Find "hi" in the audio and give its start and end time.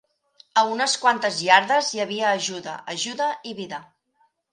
1.97-2.01